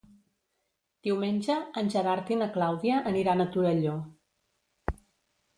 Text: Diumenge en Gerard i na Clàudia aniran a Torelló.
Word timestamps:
Diumenge 1.07 1.57
en 1.81 1.91
Gerard 1.95 2.31
i 2.37 2.39
na 2.39 2.49
Clàudia 2.57 2.97
aniran 3.13 3.45
a 3.45 3.47
Torelló. 3.57 3.95